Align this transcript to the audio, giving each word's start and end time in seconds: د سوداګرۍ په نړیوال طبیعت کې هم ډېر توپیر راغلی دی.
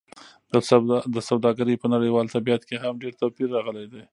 د 1.13 1.15
سوداګرۍ 1.29 1.75
په 1.81 1.87
نړیوال 1.93 2.27
طبیعت 2.35 2.61
کې 2.67 2.75
هم 2.83 2.93
ډېر 3.03 3.13
توپیر 3.21 3.47
راغلی 3.55 3.85
دی. 3.93 4.01